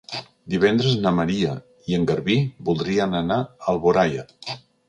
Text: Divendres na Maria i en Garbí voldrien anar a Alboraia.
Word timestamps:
Divendres 0.53 0.95
na 1.03 1.11
Maria 1.17 1.51
i 1.93 1.99
en 1.99 2.09
Garbí 2.13 2.39
voldrien 2.71 3.17
anar 3.23 3.41
a 3.45 3.49
Alboraia. 3.75 4.29